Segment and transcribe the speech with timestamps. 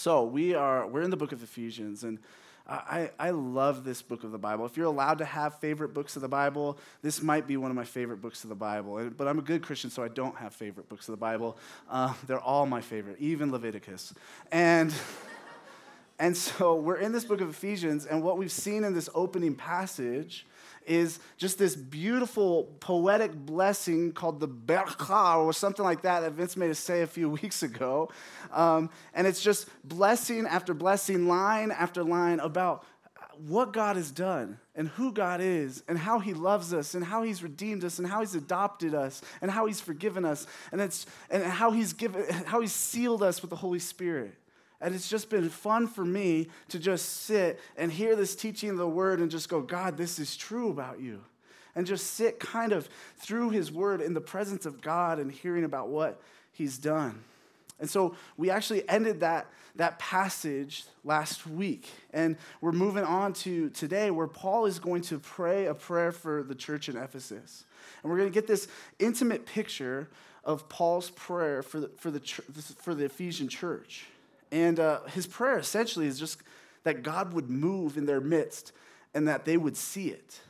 [0.00, 2.20] So we are we're in the book of Ephesians, and
[2.66, 4.64] I, I love this book of the Bible.
[4.64, 7.76] If you're allowed to have favorite books of the Bible, this might be one of
[7.76, 9.10] my favorite books of the Bible.
[9.14, 11.58] But I'm a good Christian, so I don't have favorite books of the Bible.
[11.90, 14.14] Uh, they're all my favorite, even Leviticus.
[14.50, 14.90] And
[16.18, 19.54] and so we're in this book of Ephesians, and what we've seen in this opening
[19.54, 20.46] passage
[20.86, 26.56] is just this beautiful poetic blessing called the Bercha or something like that that Vince
[26.56, 28.10] made us say a few weeks ago.
[28.52, 32.84] Um, and it's just blessing after blessing, line after line about
[33.46, 37.22] what God has done and who God is and how he loves us and how
[37.22, 41.06] he's redeemed us and how he's adopted us and how he's forgiven us and, it's,
[41.30, 44.34] and how, he's given, how he's sealed us with the Holy Spirit.
[44.80, 48.76] And it's just been fun for me to just sit and hear this teaching of
[48.78, 51.22] the word and just go, God, this is true about you.
[51.74, 52.88] And just sit kind of
[53.18, 56.20] through his word in the presence of God and hearing about what
[56.52, 57.22] he's done.
[57.78, 61.88] And so we actually ended that, that passage last week.
[62.12, 66.42] And we're moving on to today where Paul is going to pray a prayer for
[66.42, 67.64] the church in Ephesus.
[68.02, 68.68] And we're going to get this
[68.98, 70.08] intimate picture
[70.44, 74.06] of Paul's prayer for the, for the, for the Ephesian church.
[74.52, 76.42] And uh, his prayer essentially is just
[76.84, 78.72] that God would move in their midst
[79.14, 80.40] and that they would see it.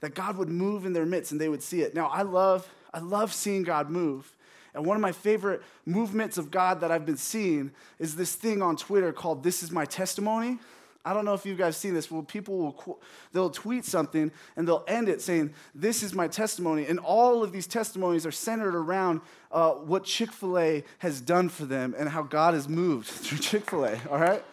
[0.00, 1.94] That God would move in their midst and they would see it.
[1.94, 4.34] Now, I love, I love seeing God move.
[4.74, 8.62] And one of my favorite movements of God that I've been seeing is this thing
[8.62, 10.58] on Twitter called This Is My Testimony.
[11.04, 12.10] I don't know if you guys seen this.
[12.10, 13.00] Well, people will
[13.32, 17.52] they'll tweet something and they'll end it saying, "This is my testimony," and all of
[17.52, 19.20] these testimonies are centered around
[19.52, 23.38] uh, what Chick Fil A has done for them and how God has moved through
[23.38, 23.98] Chick Fil A.
[24.10, 24.44] All right,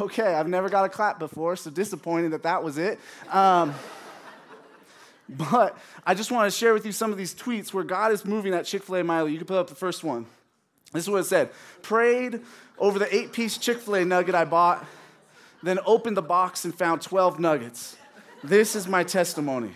[0.00, 0.34] okay.
[0.34, 3.00] I've never got a clap before, so disappointing that that was it.
[3.30, 3.74] Um,
[5.28, 8.24] but I just want to share with you some of these tweets where God is
[8.24, 9.26] moving at Chick Fil A Milo.
[9.26, 10.26] You can put up the first one.
[10.92, 11.50] This is what it said:
[11.82, 12.40] Prayed
[12.78, 14.86] over the eight-piece Chick Fil A nugget I bought
[15.62, 17.96] then opened the box and found 12 nuggets.
[18.42, 19.72] This is my testimony.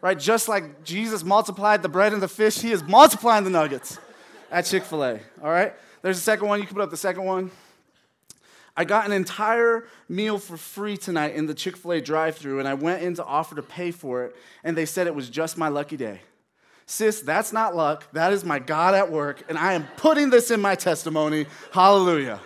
[0.00, 0.18] Right?
[0.18, 3.98] Just like Jesus multiplied the bread and the fish, he is multiplying the nuggets
[4.50, 5.20] at Chick fil A.
[5.42, 5.74] All right?
[6.02, 6.60] There's a second one.
[6.60, 7.50] You can put up the second one.
[8.76, 12.60] I got an entire meal for free tonight in the Chick fil A drive through,
[12.60, 15.28] and I went in to offer to pay for it, and they said it was
[15.28, 16.20] just my lucky day.
[16.86, 18.10] Sis, that's not luck.
[18.12, 21.46] That is my God at work, and I am putting this in my testimony.
[21.72, 22.40] Hallelujah.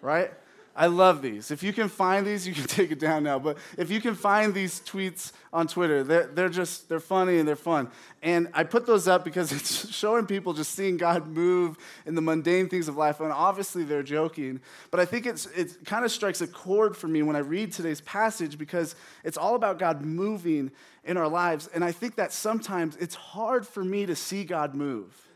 [0.00, 0.32] Right?
[0.74, 1.50] I love these.
[1.50, 3.38] If you can find these, you can take it down now.
[3.38, 7.48] But if you can find these tweets on Twitter, they're, they're just, they're funny and
[7.48, 7.90] they're fun.
[8.22, 11.76] And I put those up because it's showing people just seeing God move
[12.06, 13.20] in the mundane things of life.
[13.20, 14.60] And obviously they're joking.
[14.90, 17.72] But I think it's, it kind of strikes a chord for me when I read
[17.72, 18.94] today's passage because
[19.24, 20.70] it's all about God moving
[21.04, 21.68] in our lives.
[21.74, 25.29] And I think that sometimes it's hard for me to see God move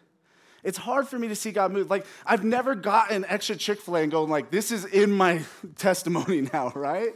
[0.64, 1.90] it's hard for me to see God move.
[1.90, 5.44] Like, I've never gotten extra Chick fil A and going, like, this is in my
[5.76, 7.14] testimony now, right?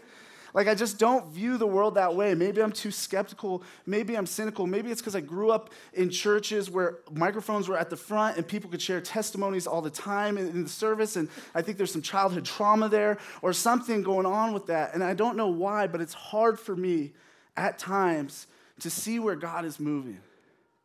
[0.55, 2.35] Like, I just don't view the world that way.
[2.35, 3.63] Maybe I'm too skeptical.
[3.87, 4.67] Maybe I'm cynical.
[4.67, 8.47] Maybe it's because I grew up in churches where microphones were at the front and
[8.47, 11.17] people could share testimonies all the time in, in the service.
[11.17, 14.95] And I think there's some childhood trauma there or something going on with that.
[14.95, 17.13] And I don't know why, but it's hard for me
[17.57, 18.47] at times
[18.81, 20.21] to see where God is moving.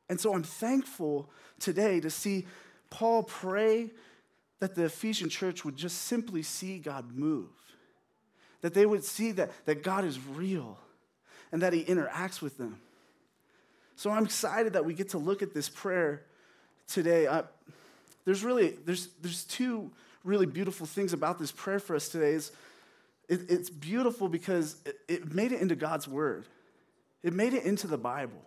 [0.09, 2.45] And so I'm thankful today to see
[2.89, 3.91] Paul pray
[4.59, 7.49] that the Ephesian church would just simply see God move,
[8.61, 10.77] that they would see that, that God is real
[11.51, 12.79] and that he interacts with them.
[13.95, 16.23] So I'm excited that we get to look at this prayer
[16.87, 17.27] today.
[17.27, 17.43] I,
[18.25, 19.91] there's really there's there's two
[20.23, 22.31] really beautiful things about this prayer for us today.
[22.31, 22.51] Is
[23.29, 26.45] it, it's beautiful because it, it made it into God's word.
[27.21, 28.41] It made it into the Bible.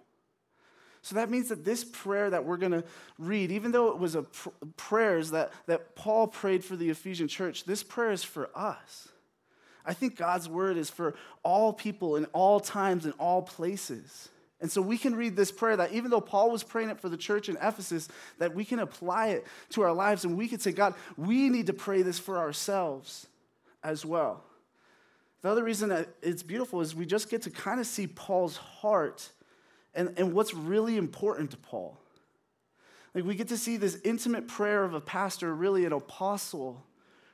[1.07, 2.83] So that means that this prayer that we're going to
[3.17, 7.29] read, even though it was a pr- prayers that, that Paul prayed for the Ephesian
[7.29, 9.07] church, this prayer is for us.
[9.85, 11.15] I think God's word is for
[11.45, 14.31] all people in all times in all places.
[14.61, 17.09] And so we can read this prayer that even though Paul was praying it for
[17.09, 18.09] the church in Ephesus,
[18.39, 21.69] that we can apply it to our lives and we can say, God, we need
[21.69, 23.29] to pray this for ourselves
[23.85, 24.43] as well.
[25.43, 28.57] The other reason that it's beautiful is we just get to kind of see Paul's
[28.57, 29.31] heart
[29.97, 31.99] and, and what's really important to Paul.
[33.15, 36.85] Like we get to see this intimate prayer of a pastor, really an apostle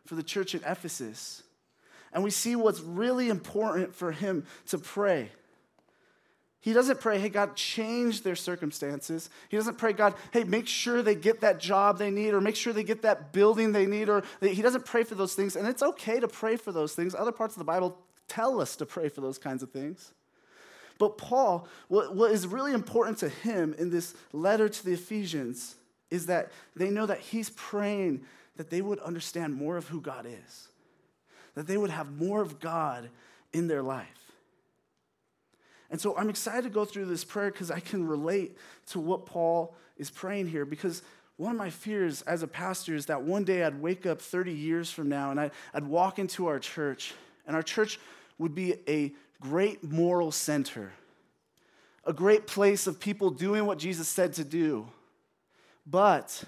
[0.06, 1.43] for the church at Ephesus.
[2.12, 5.31] And we see what's really important for him to pray.
[6.61, 9.29] He doesn't pray, hey, God, change their circumstances.
[9.49, 12.55] He doesn't pray, God, hey, make sure they get that job they need or make
[12.55, 14.09] sure they get that building they need.
[14.09, 15.56] Or he doesn't pray for those things.
[15.56, 17.17] And it's okay to pray for those things.
[17.17, 17.99] Other parts of the Bible
[18.29, 20.12] tell us to pray for those kinds of things.
[21.02, 25.75] But Paul, what, what is really important to him in this letter to the Ephesians
[26.12, 28.20] is that they know that he's praying
[28.56, 30.69] that they would understand more of who God is,
[31.56, 33.10] that they would have more of God
[33.52, 34.06] in their life.
[35.90, 38.56] And so I'm excited to go through this prayer because I can relate
[38.90, 40.64] to what Paul is praying here.
[40.64, 41.02] Because
[41.37, 44.52] one of my fears as a pastor is that one day I'd wake up 30
[44.52, 47.12] years from now and I'd, I'd walk into our church,
[47.44, 47.99] and our church
[48.38, 49.12] would be a
[49.43, 50.93] great moral center,
[52.05, 54.87] a great place of people doing what Jesus said to do,
[55.87, 56.44] but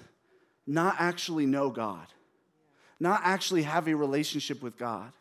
[0.65, 2.07] not actually know God,
[2.99, 5.11] not actually have a relationship with God.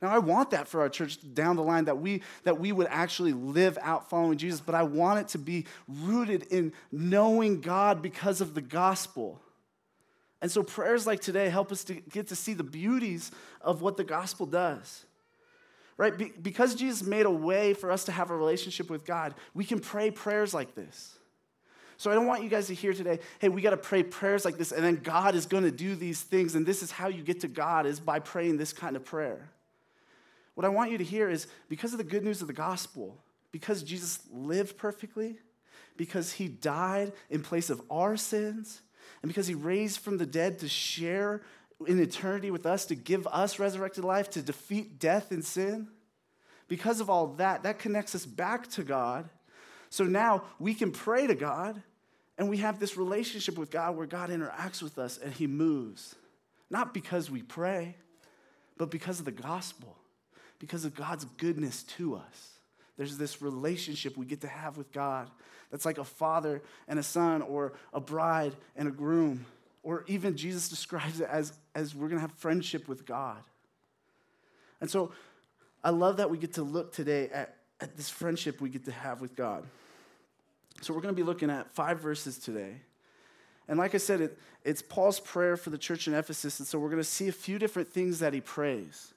[0.00, 2.86] Now, I want that for our church down the line that we, that we would
[2.88, 8.00] actually live out following Jesus, but I want it to be rooted in knowing God
[8.00, 9.40] because of the gospel.
[10.40, 13.30] And so, prayers like today help us to get to see the beauties
[13.60, 15.04] of what the gospel does.
[16.00, 16.16] Right?
[16.16, 19.66] Be- because Jesus made a way for us to have a relationship with God, we
[19.66, 21.18] can pray prayers like this.
[21.98, 24.46] So I don't want you guys to hear today, hey, we got to pray prayers
[24.46, 27.08] like this, and then God is going to do these things, and this is how
[27.08, 29.50] you get to God is by praying this kind of prayer.
[30.54, 33.18] What I want you to hear is because of the good news of the gospel,
[33.52, 35.36] because Jesus lived perfectly,
[35.98, 38.80] because he died in place of our sins,
[39.20, 41.42] and because he raised from the dead to share
[41.86, 45.88] in eternity with us, to give us resurrected life, to defeat death and sin,
[46.68, 49.28] because of all that, that connects us back to God.
[49.88, 51.82] So now we can pray to God
[52.38, 56.14] and we have this relationship with God where God interacts with us and he moves.
[56.70, 57.96] Not because we pray,
[58.78, 59.96] but because of the gospel,
[60.60, 62.50] because of God's goodness to us.
[62.96, 65.28] There's this relationship we get to have with God
[65.70, 69.44] that's like a father and a son, or a bride and a groom,
[69.82, 73.42] or even Jesus describes it as, as we're gonna have friendship with God.
[74.80, 75.12] And so
[75.82, 78.92] I love that we get to look today at, at this friendship we get to
[78.92, 79.64] have with God.
[80.80, 82.76] So we're going to be looking at five verses today.
[83.68, 86.58] And like I said, it, it's Paul's prayer for the church in Ephesus.
[86.58, 89.14] And so we're going to see a few different things that he prays.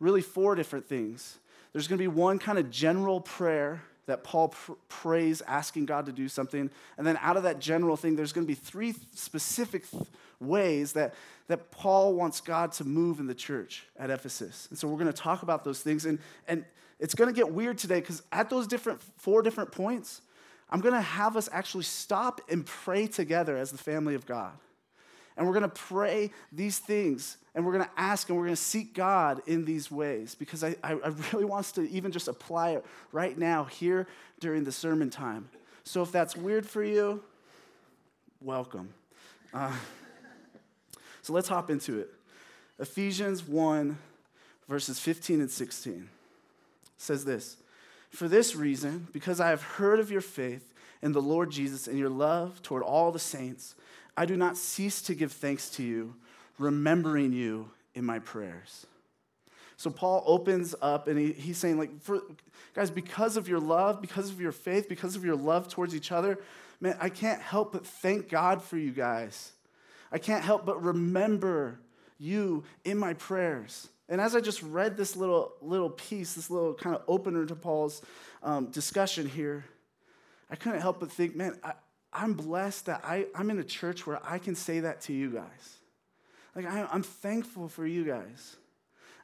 [0.00, 1.38] Really, four different things.
[1.72, 6.06] There's going to be one kind of general prayer that Paul pr- prays, asking God
[6.06, 6.70] to do something.
[6.98, 10.02] And then out of that general thing, there's going to be three specific th-
[10.40, 11.14] ways that,
[11.48, 14.66] that Paul wants God to move in the church at Ephesus.
[14.70, 16.04] And so we're going to talk about those things.
[16.04, 16.18] And,
[16.48, 16.64] and
[16.98, 20.20] it's going to get weird today because at those different four different points,
[20.70, 24.52] I'm going to have us actually stop and pray together as the family of God.
[25.36, 28.56] And we're going to pray these things and we're going to ask and we're going
[28.56, 30.92] to seek God in these ways because I, I
[31.32, 34.06] really want us to even just apply it right now here
[34.40, 35.48] during the sermon time.
[35.82, 37.22] So if that's weird for you,
[38.40, 38.94] welcome.
[39.52, 39.72] Uh,
[41.22, 42.10] so let's hop into it.
[42.78, 43.96] Ephesians 1,
[44.68, 46.08] verses 15 and 16
[46.96, 47.56] says this
[48.10, 50.72] For this reason, because I have heard of your faith
[51.02, 53.74] in the Lord Jesus and your love toward all the saints,
[54.16, 56.14] I do not cease to give thanks to you,
[56.58, 58.86] remembering you in my prayers.
[59.76, 62.20] So Paul opens up and he, he's saying, like, for,
[62.74, 66.12] guys, because of your love, because of your faith, because of your love towards each
[66.12, 66.38] other,
[66.80, 69.52] man, I can't help but thank God for you guys.
[70.12, 71.80] I can't help but remember
[72.18, 73.88] you in my prayers.
[74.08, 77.56] And as I just read this little, little piece, this little kind of opener to
[77.56, 78.02] Paul's
[78.42, 79.64] um, discussion here,
[80.50, 81.72] I couldn't help but think, man, I,
[82.14, 85.30] I'm blessed that I, I'm in a church where I can say that to you
[85.30, 85.78] guys.
[86.54, 88.56] Like, I, I'm thankful for you guys.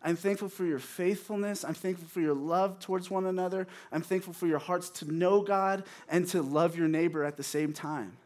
[0.03, 1.65] I'm thankful for your faithfulness.
[1.65, 3.67] I'm thankful for your love towards one another.
[3.93, 7.43] I'm thankful for your hearts to know God and to love your neighbor at the
[7.43, 8.17] same time.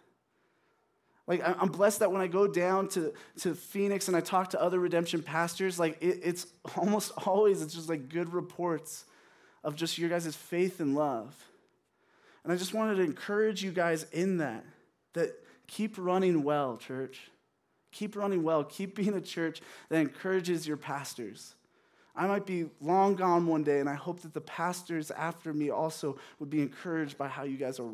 [1.26, 4.62] Like, I'm blessed that when I go down to, to Phoenix and I talk to
[4.62, 9.04] other redemption pastors, like, it, it's almost always, it's just like good reports
[9.62, 11.34] of just your guys' faith and love.
[12.44, 14.64] And I just wanted to encourage you guys in that,
[15.14, 15.34] that
[15.66, 17.20] keep running well, church.
[17.90, 18.64] Keep running well.
[18.64, 21.54] Keep being a church that encourages your pastors.
[22.14, 25.70] I might be long gone one day, and I hope that the pastors after me
[25.70, 27.90] also would be encouraged by how you guys are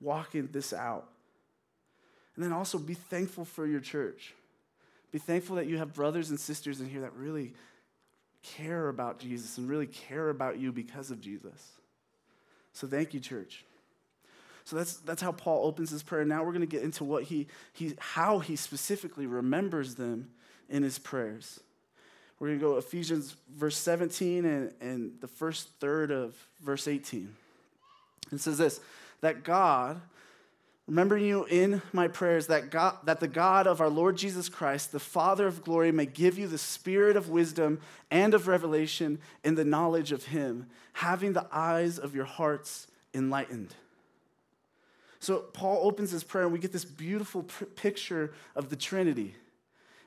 [0.00, 1.08] walking this out.
[2.34, 4.34] And then also be thankful for your church.
[5.12, 7.52] Be thankful that you have brothers and sisters in here that really
[8.42, 11.72] care about Jesus and really care about you because of Jesus.
[12.72, 13.64] So thank you, church.
[14.64, 16.24] So that's, that's how Paul opens his prayer.
[16.24, 20.30] Now we're going to get into what he, he, how he specifically remembers them
[20.68, 21.60] in his prayers.
[22.38, 27.34] We're going to go Ephesians verse 17 and, and the first third of verse 18.
[28.32, 28.80] It says this
[29.20, 30.00] that God,
[30.86, 34.92] remembering you in my prayers, that, God, that the God of our Lord Jesus Christ,
[34.92, 39.56] the Father of glory, may give you the spirit of wisdom and of revelation in
[39.56, 43.74] the knowledge of him, having the eyes of your hearts enlightened
[45.20, 49.34] so Paul opens his prayer, and we get this beautiful pr- picture of the Trinity.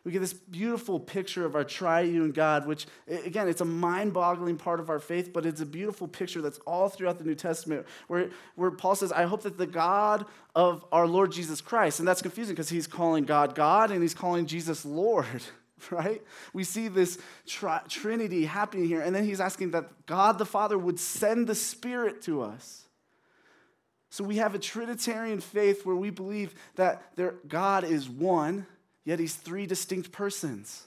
[0.04, 4.58] We get this beautiful picture of our triune God, which, again, it's a mind boggling
[4.58, 7.86] part of our faith, but it's a beautiful picture that's all throughout the New Testament,
[8.08, 12.08] where, where Paul says, I hope that the God of our Lord Jesus Christ, and
[12.08, 15.44] that's confusing because he's calling God God and he's calling Jesus Lord,
[15.92, 16.22] right?
[16.52, 20.78] We see this tri- Trinity happening here, and then he's asking that God the Father
[20.78, 22.83] would send the Spirit to us.
[24.14, 28.68] So we have a Trinitarian faith where we believe that there, God is one
[29.06, 30.84] Yet he's three distinct persons.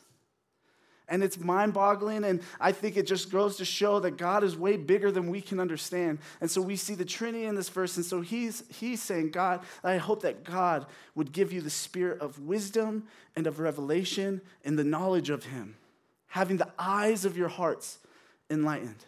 [1.09, 4.57] And it's mind boggling, and I think it just goes to show that God is
[4.57, 6.19] way bigger than we can understand.
[6.41, 9.61] And so we see the Trinity in this verse, and so he's, he's saying, God,
[9.85, 13.05] I hope that God would give you the spirit of wisdom
[13.37, 15.77] and of revelation and the knowledge of him,
[16.27, 17.99] having the eyes of your hearts
[18.51, 19.05] enlightened.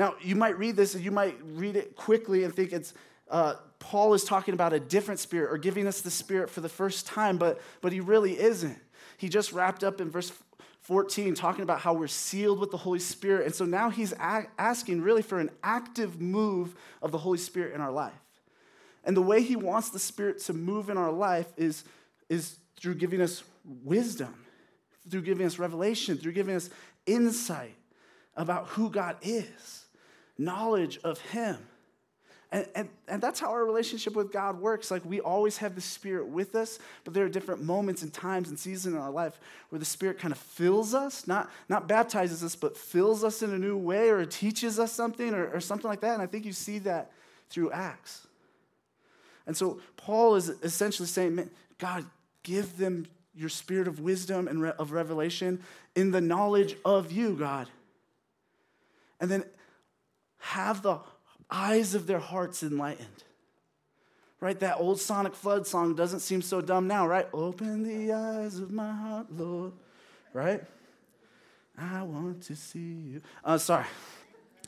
[0.00, 2.94] Now, you might read this and you might read it quickly and think it's
[3.30, 6.70] uh, Paul is talking about a different spirit or giving us the spirit for the
[6.70, 8.78] first time, but, but he really isn't.
[9.18, 10.32] He just wrapped up in verse
[10.80, 13.44] 14 talking about how we're sealed with the Holy Spirit.
[13.44, 17.74] And so now he's a- asking really for an active move of the Holy Spirit
[17.74, 18.14] in our life.
[19.04, 21.84] And the way he wants the Spirit to move in our life is,
[22.30, 23.42] is through giving us
[23.84, 24.46] wisdom,
[25.10, 26.70] through giving us revelation, through giving us
[27.04, 27.74] insight
[28.34, 29.79] about who God is,
[30.40, 31.58] knowledge of him.
[32.52, 34.90] And, and, and that's how our relationship with God works.
[34.90, 38.48] Like we always have the Spirit with us, but there are different moments and times
[38.48, 42.42] and seasons in our life where the Spirit kind of fills us, not, not baptizes
[42.42, 45.88] us, but fills us in a new way or teaches us something or, or something
[45.88, 46.14] like that.
[46.14, 47.12] And I think you see that
[47.50, 48.26] through Acts.
[49.46, 52.04] And so Paul is essentially saying, God,
[52.42, 55.62] give them your spirit of wisdom and re- of revelation
[55.94, 57.68] in the knowledge of you, God.
[59.20, 59.44] And then
[60.40, 60.98] have the
[61.50, 63.24] eyes of their hearts enlightened.
[64.40, 64.58] Right?
[64.60, 67.28] That old Sonic Flood song doesn't seem so dumb now, right?
[67.32, 69.72] Open the eyes of my heart, Lord.
[70.32, 70.62] Right?
[71.76, 73.22] I want to see you.
[73.44, 73.86] Uh, sorry.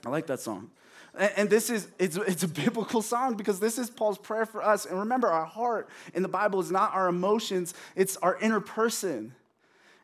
[0.05, 0.71] I like that song.
[1.15, 4.87] And this is, it's, it's a biblical song because this is Paul's prayer for us.
[4.87, 9.35] And remember, our heart in the Bible is not our emotions, it's our inner person.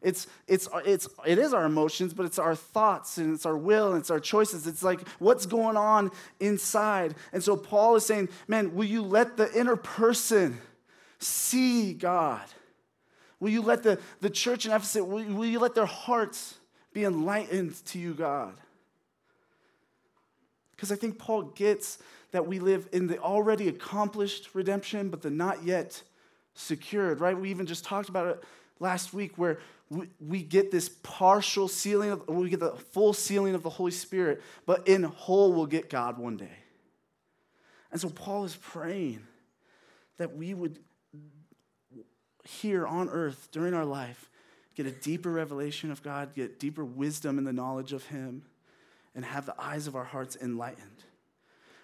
[0.00, 3.92] It's, it's, it's, it is our emotions, but it's our thoughts and it's our will
[3.92, 4.66] and it's our choices.
[4.66, 7.14] It's like what's going on inside.
[7.32, 10.60] And so Paul is saying, man, will you let the inner person
[11.18, 12.46] see God?
[13.40, 16.56] Will you let the, the church in Ephesus, will, will you let their hearts
[16.92, 18.54] be enlightened to you, God?
[20.76, 21.98] Because I think Paul gets
[22.30, 26.02] that we live in the already accomplished redemption, but the not yet
[26.54, 27.38] secured, right?
[27.38, 28.44] We even just talked about it
[28.80, 29.58] last week where
[29.90, 33.90] we, we get this partial sealing, of, we get the full sealing of the Holy
[33.90, 36.58] Spirit, but in whole we'll get God one day.
[37.90, 39.22] And so Paul is praying
[40.18, 40.78] that we would,
[42.44, 44.30] here on earth during our life,
[44.74, 48.42] get a deeper revelation of God, get deeper wisdom in the knowledge of Him,
[49.14, 51.04] and have the eyes of our hearts enlightened.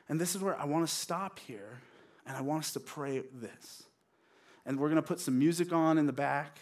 [0.09, 1.81] And this is where I want to stop here,
[2.27, 3.85] and I want us to pray this.
[4.67, 6.59] And we're going to put some music on in the back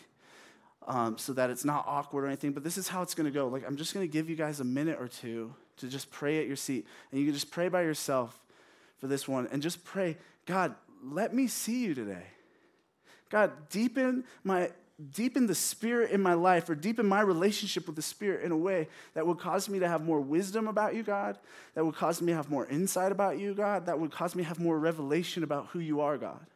[0.87, 2.53] um, so that it's not awkward or anything.
[2.53, 3.49] But this is how it's going to go.
[3.49, 6.41] Like, I'm just going to give you guys a minute or two to just pray
[6.41, 6.87] at your seat.
[7.11, 8.39] And you can just pray by yourself
[8.99, 10.75] for this one and just pray, God,
[11.05, 12.27] let me see you today.
[13.31, 14.71] God, deepen my
[15.15, 18.57] deepen the spirit in my life or deepen my relationship with the spirit in a
[18.57, 21.39] way that would cause me to have more wisdom about you god
[21.75, 24.43] that would cause me to have more insight about you god that would cause me
[24.43, 26.47] to have more revelation about who you are god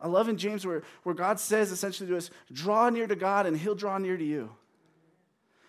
[0.00, 3.46] I love in James where, where God says essentially to us, draw near to God
[3.46, 4.50] and he'll draw near to you.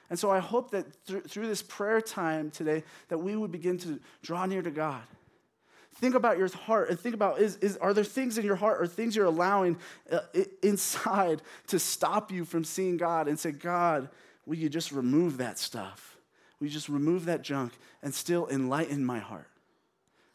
[0.09, 3.77] And so I hope that through, through this prayer time today that we would begin
[3.79, 5.01] to draw near to God.
[5.95, 8.81] Think about your heart and think about is, is, are there things in your heart
[8.81, 9.77] or things you're allowing
[10.11, 10.19] uh,
[10.63, 14.09] inside to stop you from seeing God and say, God,
[14.45, 16.17] will you just remove that stuff?
[16.59, 19.47] Will you just remove that junk and still enlighten my heart?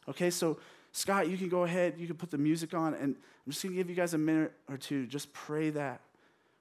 [0.07, 0.59] Okay, so
[0.91, 3.73] Scott, you can go ahead, you can put the music on, and I'm just going
[3.73, 5.05] to give you guys a minute or two.
[5.05, 6.01] Just pray that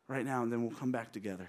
[0.07, 1.49] right now, and then we'll come back together.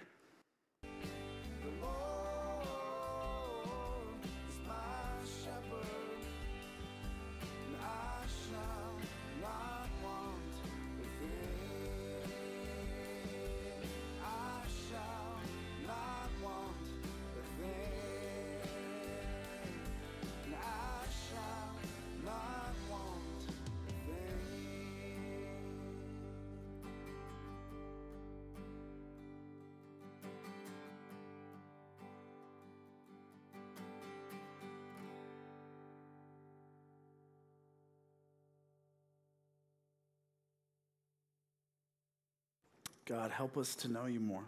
[43.05, 44.43] God, help us to know you more.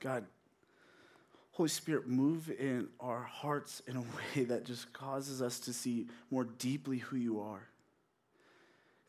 [0.00, 0.24] God,
[1.52, 4.00] Holy Spirit, move in our hearts in a
[4.36, 7.66] way that just causes us to see more deeply who you are.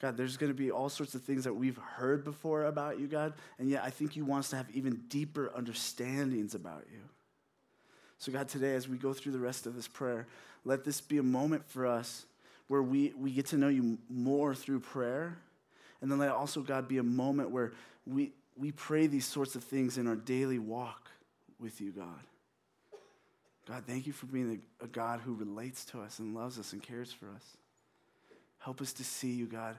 [0.02, 3.08] God, there's going to be all sorts of things that we've heard before about you,
[3.08, 7.00] God, and yet I think you want us to have even deeper understandings about you.
[8.18, 10.28] So, God, today, as we go through the rest of this prayer,
[10.66, 12.26] let this be a moment for us
[12.68, 15.38] where we, we get to know you more through prayer.
[16.02, 17.74] And then let also, God, be a moment where
[18.06, 21.10] we, we pray these sorts of things in our daily walk
[21.60, 22.08] with you, God.
[23.68, 26.74] God, thank you for being a, a God who relates to us and loves us
[26.74, 27.46] and cares for us.
[28.60, 29.78] Help us to see you, God.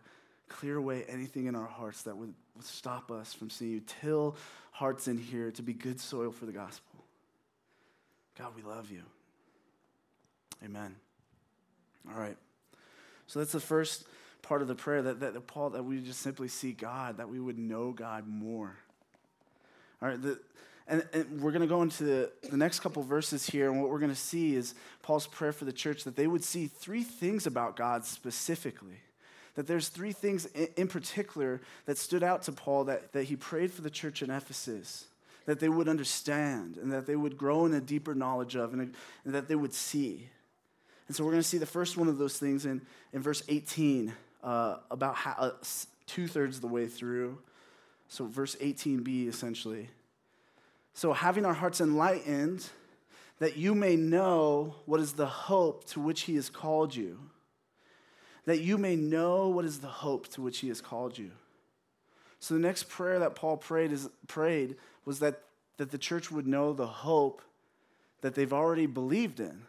[0.48, 3.82] Clear away anything in our hearts that would, would stop us from seeing you.
[4.00, 4.36] Till
[4.70, 7.04] hearts in here to be good soil for the gospel.
[8.38, 9.02] God, we love you.
[10.64, 10.94] Amen.
[12.08, 12.36] All right.
[13.26, 14.04] So that's the first
[14.42, 17.40] part of the prayer that, that, Paul, that we just simply see God, that we
[17.40, 18.76] would know God more.
[20.02, 20.20] All right.
[20.20, 20.38] The,
[20.88, 23.88] and, and, we're going to go into the, the next couple verses here, and what
[23.88, 27.04] we're going to see is Paul's prayer for the church that they would see three
[27.04, 29.00] things about God specifically.
[29.54, 33.36] That there's three things in, in particular that stood out to Paul that, that he
[33.36, 35.06] prayed for the church in Ephesus,
[35.46, 38.94] that they would understand, and that they would grow in a deeper knowledge of, and,
[39.24, 40.28] and that they would see.
[41.06, 42.82] And so we're going to see the first one of those things in,
[43.12, 45.50] in verse 18, uh, about uh,
[46.06, 47.38] two thirds of the way through.
[48.08, 49.88] So, verse 18b, essentially.
[50.94, 52.66] So, having our hearts enlightened,
[53.38, 57.18] that you may know what is the hope to which he has called you.
[58.44, 61.30] That you may know what is the hope to which he has called you.
[62.40, 65.40] So, the next prayer that Paul prayed, is, prayed was that,
[65.78, 67.40] that the church would know the hope
[68.20, 69.62] that they've already believed in.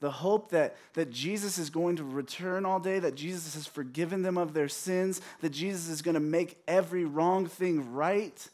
[0.00, 4.22] The hope that, that Jesus is going to return all day, that Jesus has forgiven
[4.22, 8.48] them of their sins, that Jesus is going to make every wrong thing right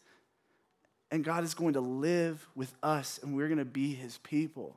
[1.15, 4.77] and God is going to live with us, and we're going to be his people.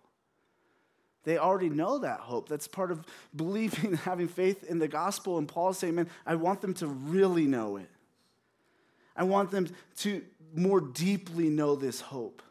[1.24, 2.48] They already know that hope.
[2.48, 3.04] That's part of
[3.36, 5.40] believing having faith in the gospel.
[5.40, 7.90] And Paul's saying, man, I want them to really know it.
[9.16, 9.68] I want them
[10.02, 10.22] to
[10.54, 12.44] more deeply know this hope.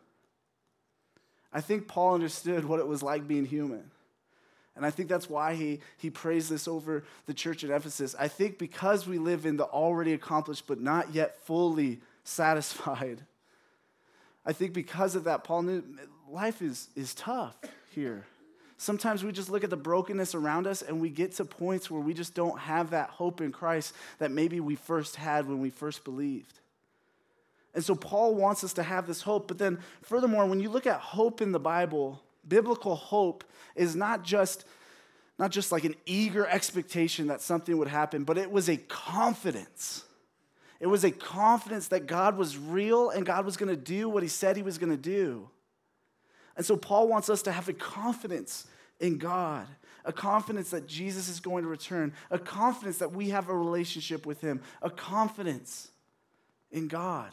[1.52, 3.88] I think Paul understood what it was like being human.
[4.76, 8.14] And I think that's why he, he prays this over the church at Ephesus.
[8.18, 13.22] I think because we live in the already accomplished but not yet fully satisfied
[14.46, 15.82] I think because of that, Paul knew
[16.30, 17.56] life is, is tough
[17.90, 18.24] here.
[18.78, 22.00] Sometimes we just look at the brokenness around us and we get to points where
[22.00, 25.70] we just don't have that hope in Christ that maybe we first had when we
[25.70, 26.60] first believed.
[27.74, 29.48] And so Paul wants us to have this hope.
[29.48, 34.22] But then, furthermore, when you look at hope in the Bible, biblical hope is not
[34.22, 34.64] just
[35.38, 40.06] not just like an eager expectation that something would happen, but it was a confidence
[40.80, 44.22] it was a confidence that God was real and God was going to do what
[44.22, 45.48] he said he was going to do.
[46.56, 48.66] And so Paul wants us to have a confidence
[49.00, 49.66] in God,
[50.04, 54.26] a confidence that Jesus is going to return, a confidence that we have a relationship
[54.26, 55.90] with him, a confidence
[56.70, 57.30] in God.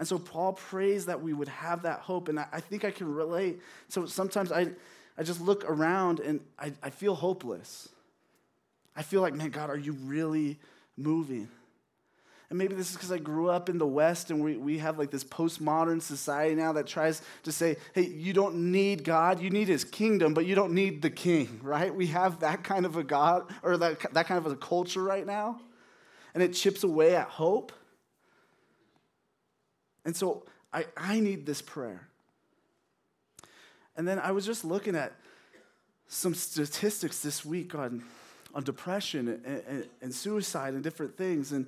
[0.00, 2.28] And so Paul prays that we would have that hope.
[2.30, 3.60] And I, I think I can relate.
[3.88, 4.68] So sometimes I,
[5.18, 7.86] I just look around and I, I feel hopeless.
[8.96, 10.58] I feel like, man, God, are you really
[10.96, 11.48] moving?
[12.48, 14.98] And maybe this is because I grew up in the West and we, we have
[14.98, 19.50] like this postmodern society now that tries to say, hey, you don't need God, you
[19.50, 21.94] need his kingdom, but you don't need the king, right?
[21.94, 25.26] We have that kind of a God or that, that kind of a culture right
[25.26, 25.60] now.
[26.32, 27.72] And it chips away at hope.
[30.04, 32.08] And so I, I need this prayer.
[33.96, 35.12] And then I was just looking at
[36.08, 38.02] some statistics this week on,
[38.54, 41.52] on depression and, and, and suicide and different things.
[41.52, 41.66] And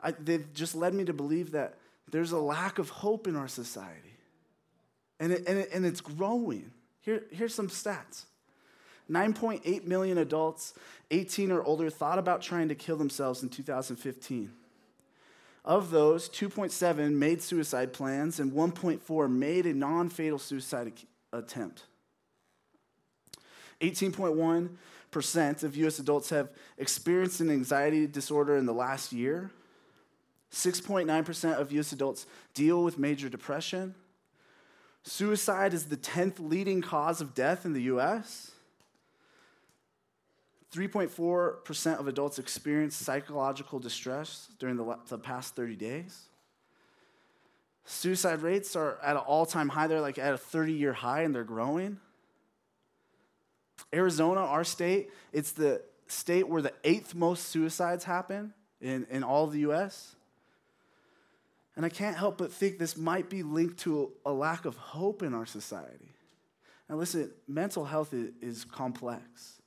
[0.00, 1.74] I, they've just led me to believe that
[2.10, 4.14] there's a lack of hope in our society.
[5.20, 6.70] And, it, and, it, and it's growing.
[7.00, 8.24] Here, here's some stats
[9.10, 10.74] 9.8 million adults
[11.10, 14.52] 18 or older thought about trying to kill themselves in 2015.
[15.68, 20.94] Of those, 2.7 made suicide plans and 1.4 made a non fatal suicide
[21.30, 21.84] attempt.
[23.82, 29.50] 18.1% of US adults have experienced an anxiety disorder in the last year.
[30.50, 33.94] 6.9% of US adults deal with major depression.
[35.02, 38.52] Suicide is the 10th leading cause of death in the US.
[40.74, 46.28] 3.4% of adults experience psychological distress during the, the past 30 days.
[47.84, 49.86] Suicide rates are at an all time high.
[49.86, 51.98] They're like at a 30 year high and they're growing.
[53.94, 59.44] Arizona, our state, it's the state where the eighth most suicides happen in, in all
[59.44, 60.14] of the US.
[61.76, 65.22] And I can't help but think this might be linked to a, lack of hope
[65.22, 66.12] in our society.
[66.90, 69.57] Now, listen, mental health is complex.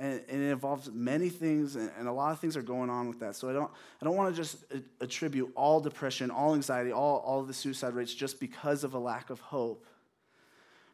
[0.00, 3.08] And, and, it involves many things, and, and, a lot of things are going on
[3.08, 3.34] with that.
[3.34, 3.68] So I don't,
[4.00, 4.64] I don't want to just
[5.00, 9.28] attribute all depression, all anxiety, all, all the suicide rates just because of a lack
[9.28, 9.84] of hope.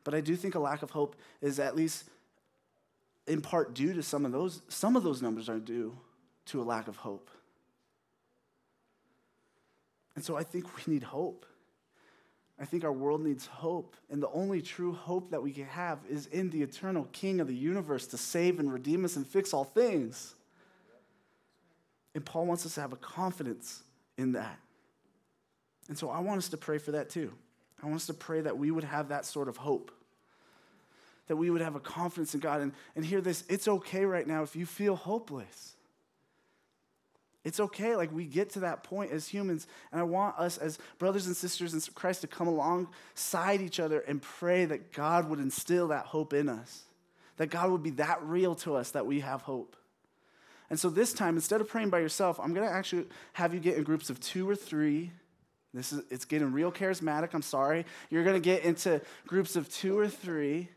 [0.05, 2.05] But I do think a lack of hope is at least
[3.27, 5.97] in part due to some of those, some of those numbers are due
[6.47, 7.31] to a lack of hope.
[10.15, 11.47] And so I think we need hope.
[12.61, 13.97] I think our world needs hope.
[14.11, 17.49] And the only true hope that we can have is in the eternal King of
[17.49, 20.35] the universe to save and redeem us and fix all things.
[22.15, 23.83] And Paul wants us to have a confidence
[24.17, 24.59] in that.
[25.89, 27.33] And so I want us to pray for that too.
[27.83, 29.91] I want us to pray that we would have that sort of hope,
[31.27, 32.61] that we would have a confidence in God.
[32.61, 35.74] And, and hear this it's okay right now if you feel hopeless.
[37.45, 37.95] It's okay.
[37.95, 39.67] Like we get to that point as humans.
[39.93, 44.01] And I want us as brothers and sisters in Christ to come alongside each other
[44.01, 46.85] and pray that God would instill that hope in us,
[47.37, 49.77] that God would be that real to us that we have hope.
[50.71, 53.61] And so this time, instead of praying by yourself, I'm going to actually have you
[53.61, 55.13] get in groups of two or three.
[55.75, 57.35] This is it's getting real charismatic.
[57.35, 57.85] I'm sorry.
[58.09, 60.71] You're going to get into groups of two or three,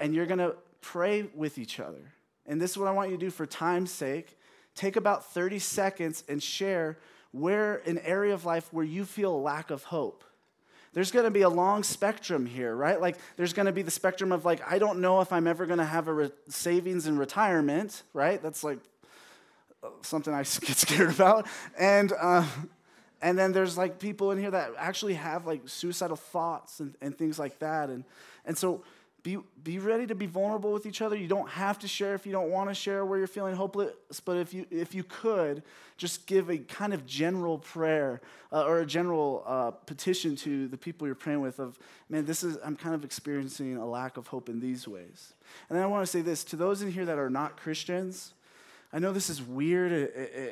[0.00, 2.12] and you're going to pray with each other.
[2.46, 4.36] And this is what I want you to do for time's sake
[4.74, 6.98] take about 30 seconds and share
[7.32, 10.24] where an area of life where you feel a lack of hope.
[10.92, 13.00] There's going to be a long spectrum here, right?
[13.00, 15.64] Like there's going to be the spectrum of like I don't know if I'm ever
[15.64, 18.42] going to have a re- savings and retirement, right?
[18.42, 18.78] That's like
[20.02, 21.46] something I get scared about.
[21.78, 22.46] And uh,
[23.22, 27.16] and then there's like people in here that actually have like suicidal thoughts and, and
[27.16, 27.88] things like that.
[27.88, 28.04] And
[28.44, 28.82] and so
[29.22, 31.14] be, be ready to be vulnerable with each other.
[31.14, 33.94] You don't have to share if you don't want to share where you're feeling hopeless,
[34.24, 35.62] but if you, if you could,
[35.96, 38.20] just give a kind of general prayer
[38.52, 42.42] uh, or a general uh, petition to the people you're praying with of, man, this
[42.42, 45.34] is, I'm kind of experiencing a lack of hope in these ways.
[45.68, 48.34] And then I want to say this to those in here that are not Christians,
[48.92, 49.92] I know this is weird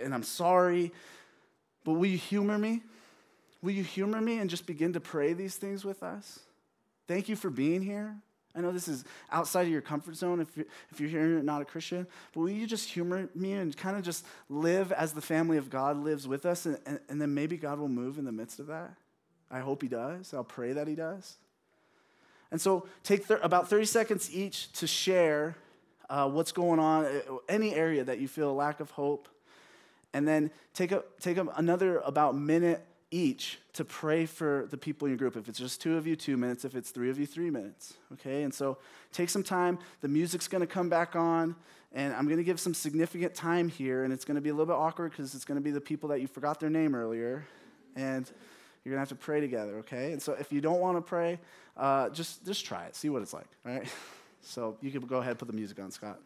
[0.02, 0.92] and I'm sorry,
[1.84, 2.82] but will you humor me?
[3.62, 6.40] Will you humor me and just begin to pray these things with us?
[7.06, 8.16] Thank you for being here.
[8.54, 11.42] I know this is outside of your comfort zone if you're, if you're and you're
[11.42, 15.12] not a Christian, but will you just humor me and kind of just live as
[15.12, 18.18] the family of God lives with us, and, and, and then maybe God will move
[18.18, 18.92] in the midst of that?
[19.50, 20.34] I hope He does.
[20.34, 21.36] I'll pray that He does.
[22.50, 25.56] And so take about 30 seconds each to share
[26.08, 29.28] uh, what's going on, uh, any area that you feel a lack of hope,
[30.12, 35.06] and then take, a, take a, another about minute each to pray for the people
[35.06, 35.36] in your group.
[35.36, 36.64] If it's just two of you, two minutes.
[36.64, 37.94] If it's three of you, three minutes.
[38.12, 38.42] Okay?
[38.42, 38.78] And so
[39.12, 39.78] take some time.
[40.00, 41.56] The music's going to come back on,
[41.92, 44.52] and I'm going to give some significant time here, and it's going to be a
[44.52, 46.94] little bit awkward because it's going to be the people that you forgot their name
[46.94, 47.46] earlier,
[47.96, 48.30] and
[48.84, 50.12] you're going to have to pray together, okay?
[50.12, 51.38] And so if you don't want to pray,
[51.76, 52.96] uh, just, just try it.
[52.96, 53.88] See what it's like, all right?
[54.42, 56.18] So you can go ahead put the music on, Scott.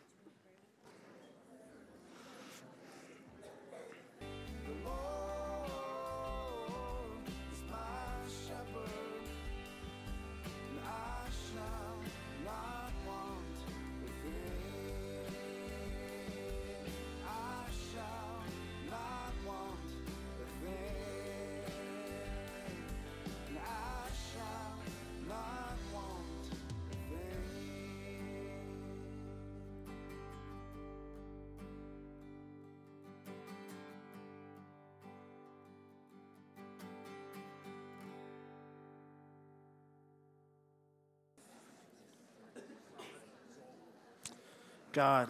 [44.94, 45.28] God,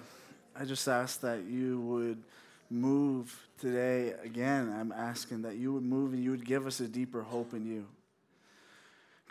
[0.55, 2.23] I just ask that you would
[2.71, 4.71] move today again.
[4.79, 7.65] I'm asking that you would move and you would give us a deeper hope in
[7.65, 7.87] you.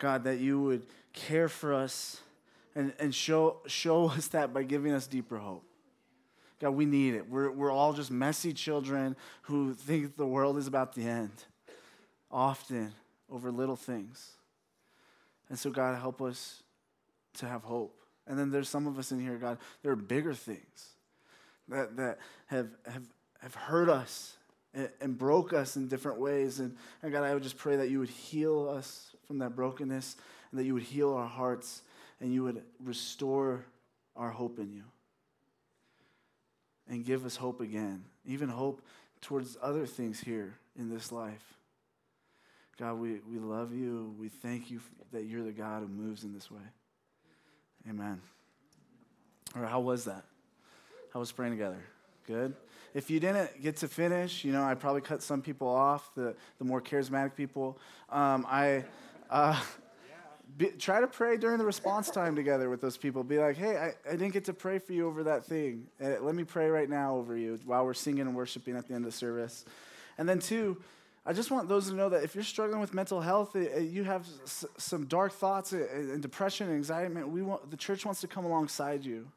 [0.00, 2.20] God, that you would care for us
[2.74, 5.62] and, and show, show us that by giving us deeper hope.
[6.60, 7.30] God, we need it.
[7.30, 11.44] We're, we're all just messy children who think the world is about the end,
[12.28, 12.92] often
[13.30, 14.32] over little things.
[15.48, 16.64] And so, God, help us
[17.34, 18.03] to have hope.
[18.26, 20.94] And then there's some of us in here, God, there are bigger things
[21.68, 23.04] that, that have, have,
[23.40, 24.36] have hurt us
[25.00, 26.58] and, broke us in different ways.
[26.58, 30.16] And, and God, I would just pray that you would heal us from that brokenness
[30.50, 31.82] and that you would heal our hearts
[32.20, 33.64] and you would restore
[34.16, 34.84] our hope in you.
[36.88, 38.82] And give us hope again, even hope
[39.20, 41.54] towards other things here in this life.
[42.78, 44.14] God, we, we love you.
[44.18, 44.80] We thank you
[45.12, 46.60] that you're the God who moves in this way.
[47.88, 48.20] Amen.
[49.54, 50.24] Or how was that?
[51.12, 51.82] How was praying together?
[52.26, 52.54] Good.
[52.94, 56.34] If you didn't get to finish, you know, I probably cut some people off, the,
[56.58, 57.78] the more charismatic people.
[58.08, 58.84] Um, I
[59.30, 59.60] uh,
[60.56, 63.24] be, try to pray during the response time together with those people.
[63.24, 65.88] Be like, hey, I, I didn't get to pray for you over that thing.
[66.02, 68.94] Uh, let me pray right now over you while we're singing and worshiping at the
[68.94, 69.64] end of the service.
[70.16, 70.80] And then, two,
[71.26, 74.04] I just want those to know that if you're struggling with mental health, uh, you
[74.04, 74.26] have
[74.76, 78.44] some dark thoughts uh, and depression and anxiety, we want, the church wants to come
[78.44, 79.28] alongside you.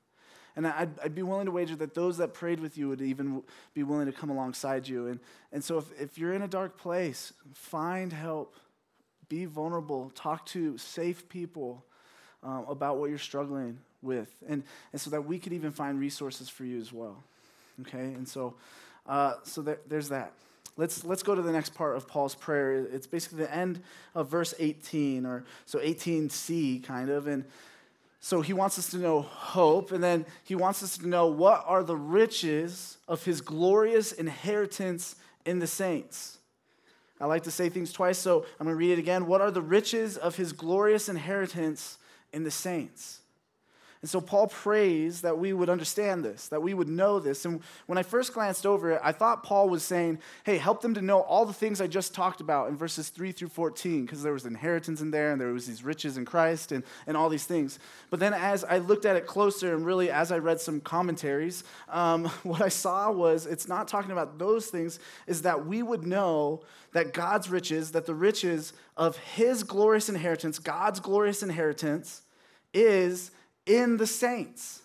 [0.58, 3.44] And I'd, I'd, be willing to wager that those that prayed with you would even
[3.76, 5.06] be willing to come alongside you.
[5.08, 5.20] And,
[5.54, 8.56] and so if, if you're in a dark place, find help,
[9.30, 11.86] be vulnerable, talk to safe people
[12.42, 14.36] um, about what you're struggling with.
[14.50, 17.24] And, and so that we could even find resources for you as well.
[17.82, 18.00] Okay?
[18.00, 18.56] And so,
[19.06, 20.34] uh, so there, there's that.
[20.78, 22.74] Let's, let's go to the next part of Paul's prayer.
[22.74, 23.82] It's basically the end
[24.14, 27.26] of verse 18, or so 18c, kind of.
[27.28, 27.46] And
[28.20, 31.64] so he wants us to know hope, and then he wants us to know what
[31.66, 36.38] are the riches of his glorious inheritance in the saints.
[37.20, 39.26] I like to say things twice, so I'm going to read it again.
[39.26, 41.98] What are the riches of his glorious inheritance
[42.32, 43.22] in the saints?
[44.02, 47.46] And so Paul prays that we would understand this, that we would know this.
[47.46, 50.94] And when I first glanced over it, I thought Paul was saying, hey, help them
[50.94, 54.22] to know all the things I just talked about in verses 3 through 14, because
[54.22, 57.28] there was inheritance in there and there was these riches in Christ and, and all
[57.28, 57.80] these things.
[58.12, 61.64] But then as I looked at it closer and really as I read some commentaries,
[61.90, 66.06] um, what I saw was it's not talking about those things, is that we would
[66.06, 66.62] know
[66.94, 72.22] that God's riches, that the riches of his glorious inheritance, God's glorious inheritance,
[72.74, 73.32] is
[73.68, 74.82] in the saints.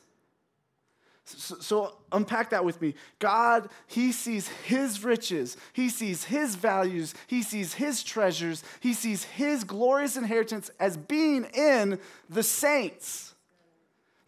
[1.25, 2.95] So, so, unpack that with me.
[3.19, 9.25] God, He sees His riches, He sees His values, He sees His treasures, He sees
[9.25, 13.35] His glorious inheritance as being in the saints.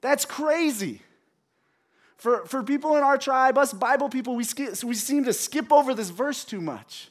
[0.00, 1.00] That's crazy.
[2.16, 5.70] For, for people in our tribe, us Bible people, we, skip, we seem to skip
[5.70, 7.10] over this verse too much.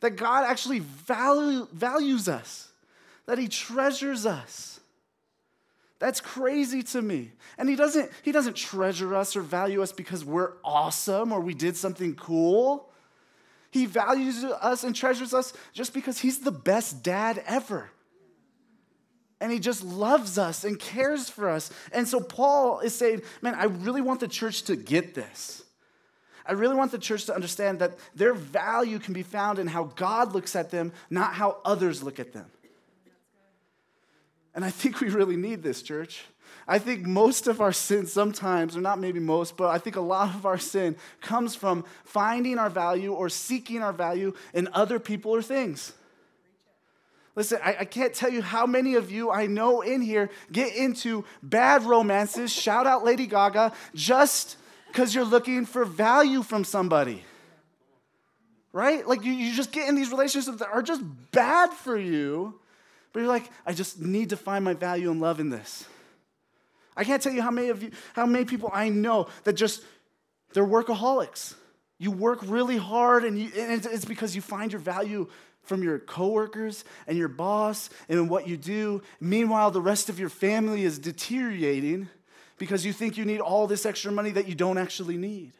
[0.00, 2.68] That God actually value, values us,
[3.26, 4.80] that He treasures us.
[5.98, 7.32] That's crazy to me.
[7.56, 11.54] And he doesn't, he doesn't treasure us or value us because we're awesome or we
[11.54, 12.90] did something cool.
[13.70, 17.90] He values us and treasures us just because he's the best dad ever.
[19.40, 21.70] And he just loves us and cares for us.
[21.92, 25.62] And so Paul is saying, man, I really want the church to get this.
[26.46, 29.84] I really want the church to understand that their value can be found in how
[29.96, 32.46] God looks at them, not how others look at them.
[34.56, 36.24] And I think we really need this, church.
[36.66, 40.00] I think most of our sin sometimes, or not maybe most, but I think a
[40.00, 44.98] lot of our sin comes from finding our value or seeking our value in other
[44.98, 45.92] people or things.
[47.36, 50.74] Listen, I, I, can't tell you how many of you I know in here get
[50.74, 54.56] into bad romances, shout out Lady Gaga, just
[54.88, 57.22] because you're looking for value from somebody.
[58.72, 59.06] Right?
[59.06, 62.58] Like you, you just get in these relationships that are just bad for you
[63.16, 65.86] but you're like, I just need to find my value and love in this.
[66.94, 69.82] I can't tell you how many of you, how many people I know that just
[70.52, 71.54] they're workaholics.
[71.96, 75.28] You work really hard, and, you, and it's because you find your value
[75.62, 79.00] from your coworkers and your boss and what you do.
[79.18, 82.10] Meanwhile, the rest of your family is deteriorating
[82.58, 85.52] because you think you need all this extra money that you don't actually need.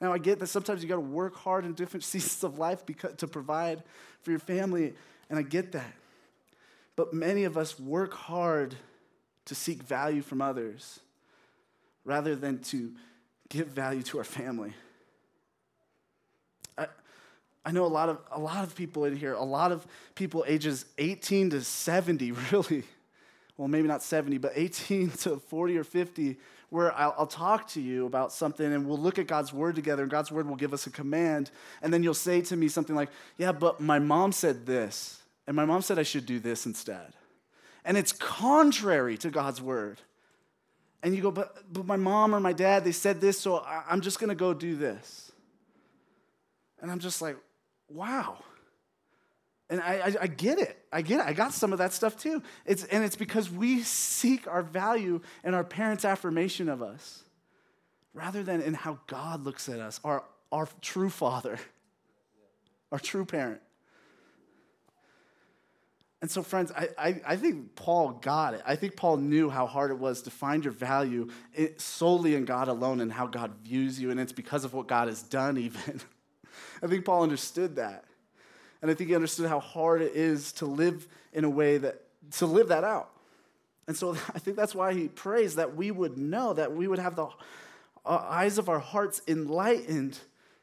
[0.00, 2.86] Now, I get that sometimes you got to work hard in different seasons of life
[2.86, 3.82] because, to provide
[4.22, 4.94] for your family,
[5.28, 5.92] and I get that.
[7.00, 8.74] But many of us work hard
[9.46, 11.00] to seek value from others
[12.04, 12.92] rather than to
[13.48, 14.74] give value to our family.
[16.76, 16.88] I,
[17.64, 20.44] I know a lot of a lot of people in here, a lot of people
[20.46, 22.82] ages 18 to 70, really.
[23.56, 26.36] Well, maybe not 70, but 18 to 40 or 50,
[26.68, 30.02] where I'll, I'll, talk to you about something and we'll look at God's word together,
[30.02, 31.50] and God's word will give us a command.
[31.80, 33.08] And then you'll say to me something like,
[33.38, 35.19] Yeah, but my mom said this.
[35.50, 37.12] And my mom said I should do this instead.
[37.84, 40.00] And it's contrary to God's word.
[41.02, 43.82] And you go, but, but my mom or my dad, they said this, so I,
[43.90, 45.32] I'm just to go do this.
[46.80, 47.36] And I'm just like,
[47.88, 48.38] wow.
[49.68, 50.78] And I, I, I, get it.
[50.92, 51.26] I get it.
[51.26, 52.44] I got some of that stuff too.
[52.64, 57.24] It's, and it's because we seek our value in our parents' affirmation of us
[58.14, 61.58] rather than in how God looks at us, our, our true father,
[62.92, 63.60] our true parent.
[66.22, 68.62] And so, friends, I, I, I, think Paul got it.
[68.66, 71.30] I think Paul knew how hard it was to find your value
[71.78, 75.08] solely in God alone and how God views you, and it's because of what God
[75.08, 76.00] has done, even.
[76.82, 78.04] I think Paul understood that.
[78.82, 82.02] And I think he understood how hard it is to live in a way that,
[82.32, 83.10] to live that out.
[83.86, 86.98] And so I think that's why he prays that we would know, that we would
[86.98, 87.28] have the,
[88.04, 90.18] uh, eyes of our hearts enlightened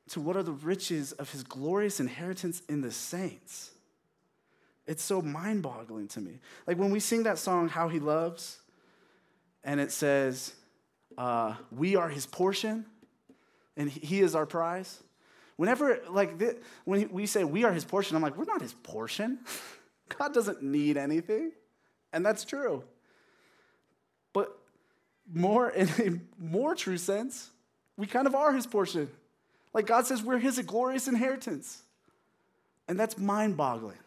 [0.10, 3.72] to what are the riches of his glorious inheritance in the saints.
[4.88, 6.40] It's so mind boggling to me.
[6.66, 8.60] Like when we sing that song, How He Loves,
[9.64, 10.54] and it says,
[11.18, 12.86] uh, We are His portion,
[13.76, 15.04] and He is our prize.
[15.58, 18.74] Whenever, like, th- when we say we are His portion, I'm like, we're not His
[18.74, 19.40] portion.
[20.18, 21.52] God doesn't need anything.
[22.14, 22.84] And that's true.
[24.32, 24.58] But
[25.32, 27.50] more, in a more true sense,
[27.98, 29.10] we kind of are His portion.
[29.74, 31.82] Like God says, we're His glorious inheritance.
[32.88, 33.98] And that's mind boggling.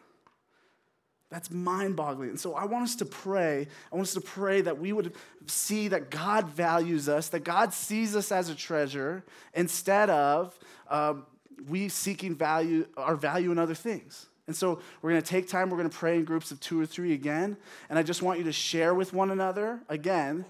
[1.31, 2.29] That's mind boggling.
[2.29, 3.65] And so I want us to pray.
[3.91, 5.13] I want us to pray that we would
[5.47, 11.25] see that God values us, that God sees us as a treasure instead of um,
[11.69, 14.27] we seeking value, our value in other things.
[14.47, 15.69] And so we're going to take time.
[15.69, 17.55] We're going to pray in groups of two or three again.
[17.89, 20.43] And I just want you to share with one another again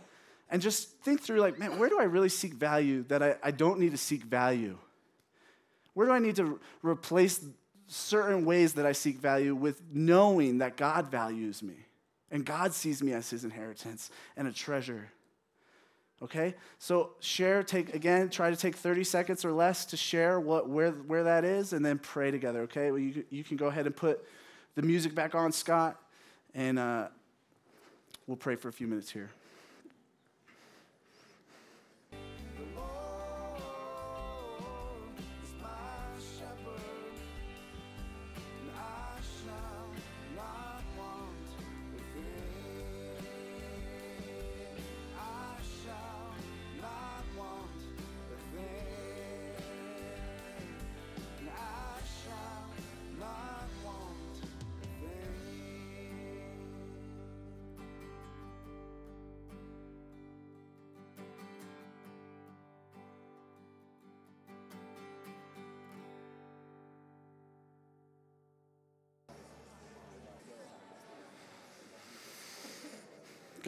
[0.49, 3.51] and just think through like, man, where do I really seek value that I, I
[3.51, 4.79] don't need to seek value?
[5.93, 7.45] Where do I need to replace
[7.91, 11.75] certain ways that I seek value with knowing that God values me
[12.31, 15.11] and God sees me as his inheritance and a treasure.
[16.23, 16.55] Okay?
[16.79, 20.91] So share, take again, try to take 30 seconds or less to share what where
[20.91, 22.91] where that is and then pray together, okay?
[22.91, 24.25] Well, you, you can go ahead and put
[24.75, 26.01] the music back on, Scott,
[26.53, 27.07] and uh,
[28.27, 29.29] we'll pray for a few minutes here.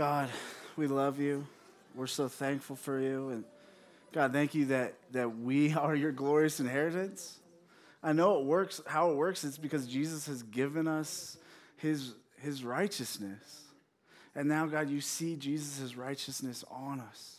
[0.04, 0.30] God,
[0.76, 1.48] we love you.
[1.96, 3.30] We're so thankful for you.
[3.30, 3.46] And
[4.12, 7.38] God, thank you that, that we are your glorious inheritance.
[8.04, 11.38] I know it works, how it works is because Jesus has given us
[11.78, 13.62] his, his righteousness.
[14.36, 17.38] And now, God, you see Jesus' righteousness on us.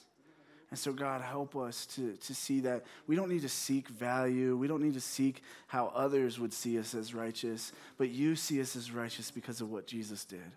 [0.70, 4.56] And so, God, help us to, to see that we don't need to seek value.
[4.56, 8.58] We don't need to seek how others would see us as righteous, but you see
[8.62, 10.50] us as righteous because of what Jesus did.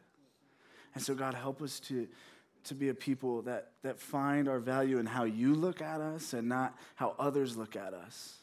[0.98, 2.08] And so, God, help us to,
[2.64, 6.34] to be a people that, that find our value in how you look at us
[6.34, 8.38] and not how others look at us.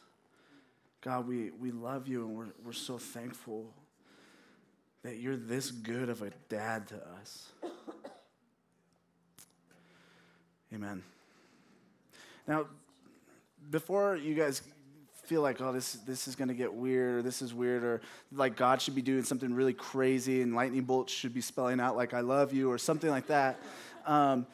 [1.01, 3.73] God, we, we love you and we're, we're so thankful
[5.03, 7.49] that you're this good of a dad to us.
[10.73, 11.03] Amen.
[12.47, 12.67] Now,
[13.69, 14.61] before you guys
[15.25, 18.01] feel like, oh, this, this is going to get weird, or this is weird, or
[18.31, 21.95] like God should be doing something really crazy and lightning bolts should be spelling out
[21.95, 23.59] like I love you or something like that.
[24.05, 24.45] Um,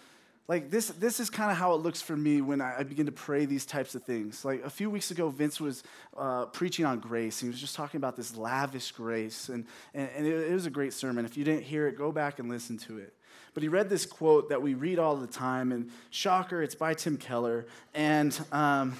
[0.47, 3.05] like this, this is kind of how it looks for me when I, I, begin
[3.05, 4.43] to pray these types of things.
[4.43, 5.83] Like a few weeks ago, Vince was
[6.17, 7.39] uh, preaching on grace.
[7.39, 10.69] He was just talking about this lavish grace, and, and, and it, it was a
[10.69, 11.23] great sermon.
[11.23, 13.13] If you didn't hear it, go back and listen to it.
[13.53, 16.95] But he read this quote that we read all the time, and shocker, it's by
[16.95, 17.65] Tim Keller.
[17.93, 18.97] And um,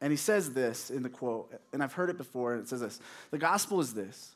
[0.00, 2.80] and he says this in the quote, and I've heard it before, and it says
[2.80, 4.34] this The gospel is this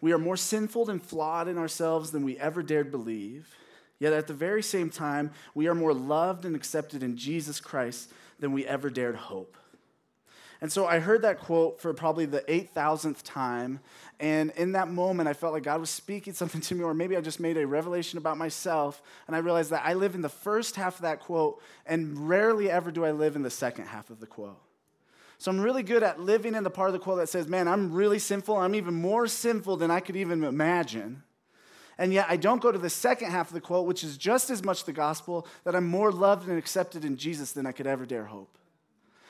[0.00, 3.48] we are more sinful and flawed in ourselves than we ever dared believe.
[3.98, 8.12] Yet at the very same time, we are more loved and accepted in Jesus Christ
[8.38, 9.56] than we ever dared hope.
[10.60, 13.80] And so I heard that quote for probably the 8,000th time.
[14.20, 17.16] And in that moment, I felt like God was speaking something to me, or maybe
[17.16, 19.02] I just made a revelation about myself.
[19.26, 22.70] And I realized that I live in the first half of that quote, and rarely
[22.70, 24.58] ever do I live in the second half of the quote.
[25.38, 27.68] So I'm really good at living in the part of the quote that says, man,
[27.68, 28.56] I'm really sinful.
[28.56, 31.22] I'm even more sinful than I could even imagine.
[31.98, 34.50] And yet I don't go to the second half of the quote, which is just
[34.50, 37.86] as much the gospel, that I'm more loved and accepted in Jesus than I could
[37.86, 38.56] ever dare hope.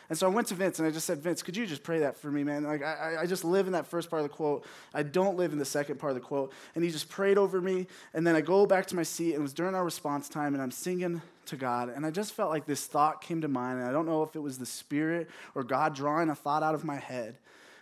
[0.09, 2.01] And so I went to Vince and I just said, Vince, could you just pray
[2.01, 2.63] that for me, man?
[2.63, 4.65] Like, I, I just live in that first part of the quote.
[4.95, 6.53] I don't live in the second part of the quote.
[6.77, 7.89] And he just prayed over me.
[8.15, 10.55] And then I go back to my seat, and it was during our response time,
[10.55, 11.89] and I'm singing to God.
[11.89, 13.79] And I just felt like this thought came to mind.
[13.79, 16.75] And I don't know if it was the Spirit or God drawing a thought out
[16.75, 17.37] of my head.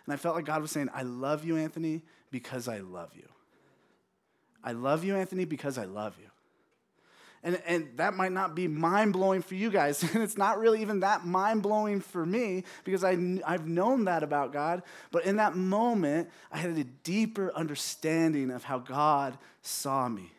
[0.05, 3.27] And I felt like God was saying, I love you, Anthony, because I love you.
[4.63, 6.29] I love you, Anthony, because I love you.
[7.43, 10.03] And, and that might not be mind blowing for you guys.
[10.15, 14.23] And it's not really even that mind blowing for me because I, I've known that
[14.23, 14.81] about God.
[15.11, 20.31] But in that moment, I had a deeper understanding of how God saw me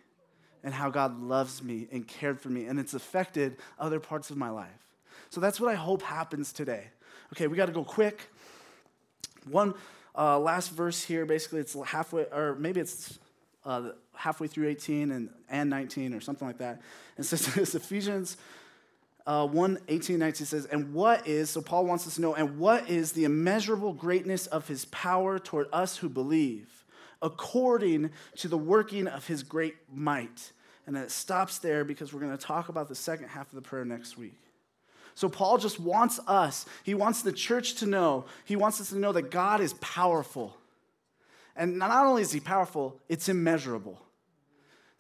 [0.66, 2.66] and how God loves me and cared for me.
[2.66, 4.68] And it's affected other parts of my life.
[5.30, 6.88] So that's what I hope happens today.
[7.32, 8.28] Okay, we got to go quick.
[9.48, 9.72] One
[10.18, 13.18] uh, last verse here, basically, it's halfway, or maybe it's
[13.64, 16.82] uh, halfway through 18 and, and 19 or something like that.
[17.16, 18.36] And says it's Ephesians
[19.26, 22.58] uh, 1 18, 19 says, And what is, so Paul wants us to know, and
[22.58, 26.84] what is the immeasurable greatness of his power toward us who believe,
[27.20, 30.52] according to the working of his great might?
[30.86, 33.62] And it stops there because we're going to talk about the second half of the
[33.62, 34.38] prayer next week.
[35.14, 38.98] So Paul just wants us, he wants the church to know, he wants us to
[38.98, 40.56] know that God is powerful.
[41.56, 44.00] And not only is he powerful, it's immeasurable.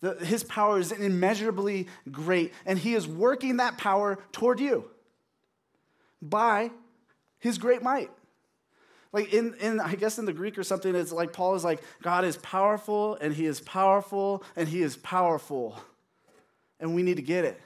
[0.00, 4.90] The, his power is immeasurably great, and he is working that power toward you
[6.22, 6.70] by
[7.38, 8.10] his great might.
[9.16, 11.82] Like in, in, I guess in the Greek or something, it's like Paul is like,
[12.02, 15.80] God is powerful, and he is powerful, and he is powerful.
[16.80, 17.58] And we need to get it.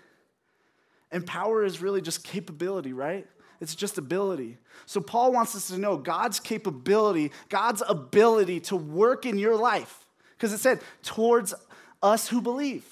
[1.10, 3.26] And power is really just capability, right?
[3.60, 4.58] It's just ability.
[4.86, 10.06] So Paul wants us to know God's capability, God's ability to work in your life.
[10.36, 11.52] Because it said, towards
[12.00, 12.86] us who believe.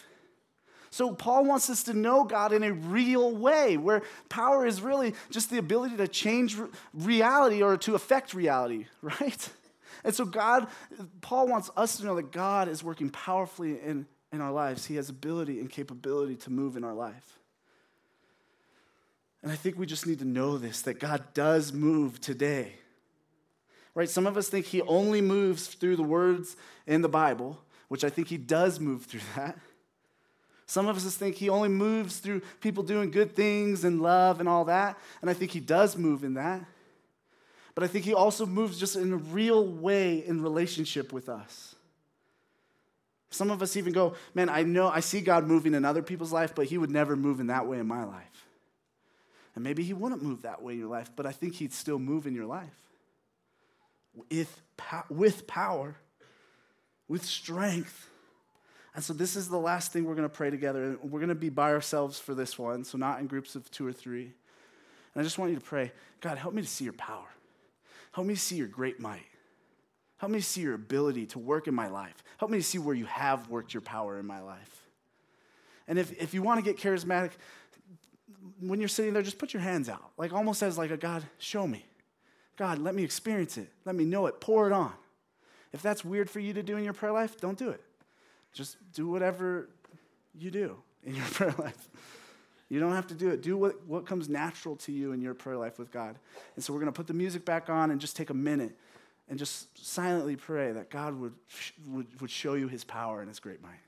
[0.90, 5.14] So Paul wants us to know God in a real way, where power is really
[5.30, 6.56] just the ability to change
[6.94, 9.48] reality or to affect reality, right?
[10.04, 10.68] And so God,
[11.20, 14.86] Paul wants us to know that God is working powerfully in, in our lives.
[14.86, 17.38] He has ability and capability to move in our life.
[19.42, 22.72] And I think we just need to know this that God does move today.
[23.94, 24.08] Right?
[24.08, 28.10] Some of us think He only moves through the words in the Bible, which I
[28.10, 29.58] think He does move through that.
[30.68, 34.48] Some of us think He only moves through people doing good things and love and
[34.48, 36.64] all that, and I think He does move in that.
[37.74, 41.74] But I think He also moves just in a real way in relationship with us.
[43.30, 46.32] Some of us even go, man, I know I see God moving in other people's
[46.32, 48.46] life, but He would never move in that way in my life.
[49.58, 51.98] And maybe he wouldn't move that way in your life, but I think he'd still
[51.98, 52.80] move in your life
[54.30, 54.62] with,
[55.08, 55.96] with power,
[57.08, 58.08] with strength.
[58.94, 60.84] And so, this is the last thing we're going to pray together.
[60.84, 63.70] And we're going to be by ourselves for this one, so not in groups of
[63.70, 64.32] two or three.
[65.14, 67.26] And I just want you to pray God, help me to see your power.
[68.12, 69.26] Help me see your great might.
[70.16, 72.24] Help me see your ability to work in my life.
[72.38, 74.82] Help me to see where you have worked your power in my life.
[75.86, 77.32] And if, if you want to get charismatic,
[78.60, 81.22] when you're sitting there, just put your hands out, like almost as like a God,
[81.38, 81.86] show me.
[82.56, 83.70] God, let me experience it.
[83.84, 84.40] Let me know it.
[84.40, 84.92] Pour it on.
[85.72, 87.80] If that's weird for you to do in your prayer life, don't do it.
[88.52, 89.68] Just do whatever
[90.34, 91.88] you do in your prayer life.
[92.68, 93.42] You don't have to do it.
[93.42, 96.18] Do what, what comes natural to you in your prayer life with God.
[96.54, 98.76] And so we're going to put the music back on and just take a minute
[99.28, 101.34] and just silently pray that God would,
[101.86, 103.80] would, would show you his power and his great might.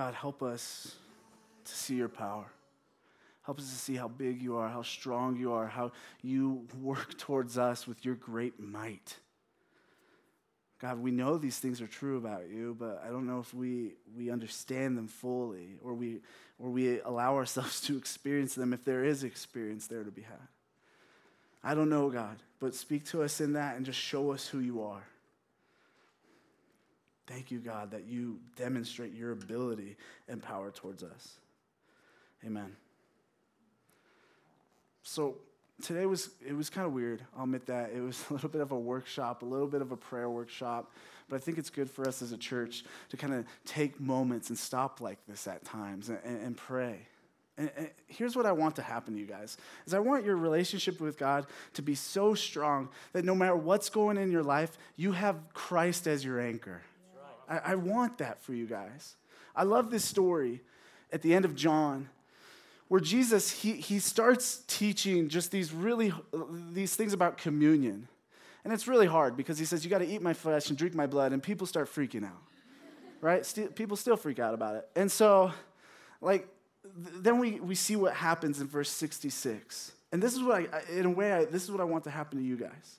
[0.00, 0.94] God, help us
[1.62, 2.46] to see your power.
[3.42, 5.92] Help us to see how big you are, how strong you are, how
[6.22, 9.16] you work towards us with your great might.
[10.80, 13.92] God, we know these things are true about you, but I don't know if we,
[14.16, 16.20] we understand them fully or we,
[16.58, 20.48] or we allow ourselves to experience them if there is experience there to be had.
[21.62, 24.60] I don't know, God, but speak to us in that and just show us who
[24.60, 25.04] you are.
[27.30, 29.96] Thank you, God, that you demonstrate your ability
[30.28, 31.36] and power towards us.
[32.44, 32.74] Amen.
[35.04, 35.36] So
[35.80, 37.22] today was it was kind of weird.
[37.36, 39.92] I'll admit that it was a little bit of a workshop, a little bit of
[39.92, 40.92] a prayer workshop.
[41.28, 44.48] But I think it's good for us as a church to kind of take moments
[44.48, 46.98] and stop like this at times and, and, pray.
[47.56, 49.56] And, and, here's what I want to happen to you guys
[49.86, 53.88] is I want your relationship with God to be so strong that no matter what's
[53.88, 56.82] going in your life, you have Christ as your anchor.
[57.50, 59.16] I, I want that for you guys.
[59.54, 60.62] I love this story
[61.12, 62.08] at the end of John
[62.88, 66.12] where Jesus he, he starts teaching just these really
[66.72, 68.08] these things about communion.
[68.64, 70.94] And it's really hard because he says you got to eat my flesh and drink
[70.94, 72.42] my blood and people start freaking out.
[73.20, 73.44] Right?
[73.44, 74.88] Still, people still freak out about it.
[74.96, 75.52] And so
[76.20, 76.48] like
[76.94, 79.92] then we, we see what happens in verse 66.
[80.12, 82.10] And this is what I, in a way, I, this is what I want to
[82.10, 82.98] happen to you guys.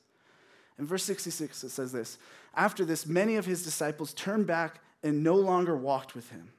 [0.80, 2.18] In verse 66, it says this
[2.56, 6.50] After this, many of his disciples turned back and no longer walked with him.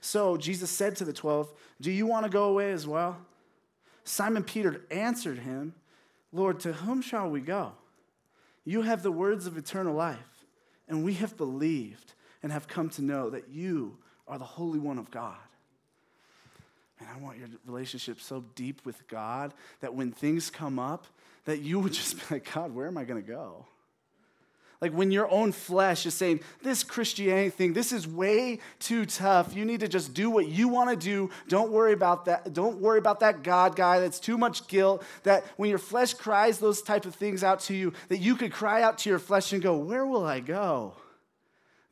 [0.00, 3.16] So Jesus said to the twelve, Do you want to go away as well?
[4.04, 5.74] Simon Peter answered him,
[6.32, 7.72] Lord, to whom shall we go?
[8.64, 10.44] You have the words of eternal life,
[10.88, 12.12] and we have believed
[12.42, 13.96] and have come to know that you
[14.28, 15.36] are the Holy One of God.
[17.00, 21.06] And I want your relationship so deep with God that when things come up,
[21.44, 23.66] that you would just be like, God, where am I going to go?
[24.80, 29.54] Like when your own flesh is saying, this Christianity thing, this is way too tough.
[29.54, 31.30] You need to just do what you want to do.
[31.48, 32.52] Don't worry about that.
[32.52, 34.00] Don't worry about that God guy.
[34.00, 35.02] That's too much guilt.
[35.22, 38.52] That when your flesh cries those type of things out to you, that you could
[38.52, 40.94] cry out to your flesh and go, Where will I go?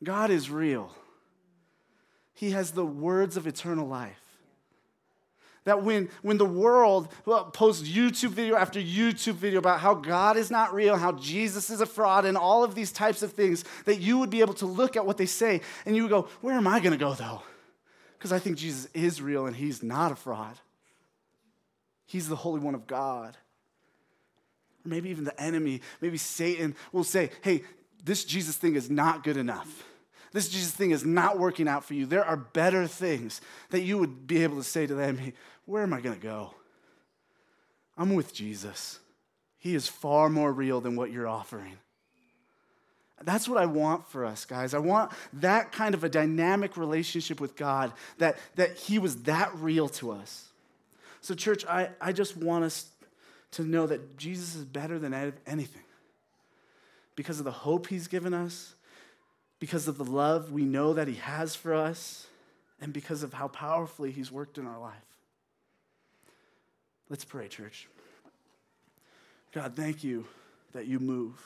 [0.03, 0.93] God is real.
[2.33, 4.22] He has the words of eternal life.
[5.65, 7.09] That when, when the world
[7.53, 11.79] posts YouTube video after YouTube video about how God is not real, how Jesus is
[11.79, 14.65] a fraud, and all of these types of things, that you would be able to
[14.65, 17.13] look at what they say and you would go, Where am I going to go
[17.13, 17.41] though?
[18.17, 20.59] Because I think Jesus is real and he's not a fraud.
[22.05, 23.37] He's the Holy One of God.
[24.85, 27.63] Or maybe even the enemy, maybe Satan will say, Hey,
[28.03, 29.85] this Jesus thing is not good enough
[30.33, 33.97] this Jesus thing is not working out for you, there are better things that you
[33.99, 35.33] would be able to say to them,
[35.65, 36.53] where am I going to go?
[37.97, 38.99] I'm with Jesus.
[39.59, 41.77] He is far more real than what you're offering.
[43.23, 44.73] That's what I want for us, guys.
[44.73, 49.55] I want that kind of a dynamic relationship with God, that, that He was that
[49.55, 50.49] real to us.
[51.21, 52.89] So, church, I, I just want us
[53.51, 55.13] to know that Jesus is better than
[55.47, 55.83] anything
[57.15, 58.75] because of the hope He's given us,
[59.63, 62.27] because of the love we know that He has for us,
[62.81, 65.05] and because of how powerfully He's worked in our life.
[67.07, 67.87] Let's pray, church.
[69.53, 70.25] God, thank you
[70.73, 71.41] that you move.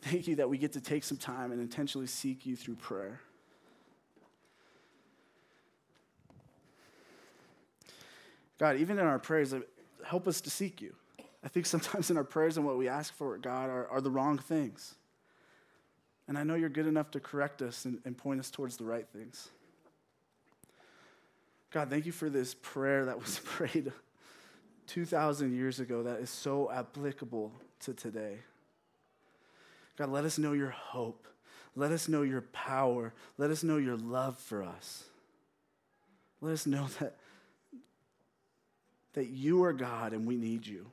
[0.00, 3.20] Thank you that we get to take some time and intentionally seek you through prayer.
[8.56, 9.54] God, even in our prayers,
[10.02, 10.94] help us to seek you.
[11.44, 14.10] I think sometimes in our prayers and what we ask for, God, are, are the
[14.10, 14.94] wrong things.
[16.30, 18.84] And I know you're good enough to correct us and, and point us towards the
[18.84, 19.48] right things.
[21.72, 23.90] God, thank you for this prayer that was prayed
[24.86, 27.50] 2,000 years ago that is so applicable
[27.80, 28.36] to today.
[29.98, 31.26] God, let us know your hope.
[31.74, 33.12] Let us know your power.
[33.36, 35.02] Let us know your love for us.
[36.40, 37.16] Let us know that,
[39.14, 40.92] that you are God and we need you.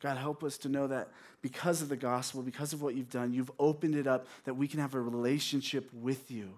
[0.00, 1.08] God, help us to know that
[1.42, 4.68] because of the gospel, because of what you've done, you've opened it up that we
[4.68, 6.50] can have a relationship with you.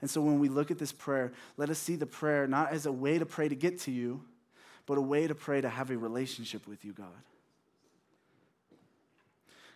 [0.00, 2.86] And so when we look at this prayer, let us see the prayer not as
[2.86, 4.22] a way to pray to get to you,
[4.86, 7.06] but a way to pray to have a relationship with you, God.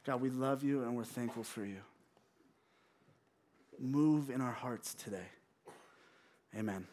[0.05, 1.80] God, we love you and we're thankful for you.
[3.78, 5.26] Move in our hearts today.
[6.57, 6.86] Amen.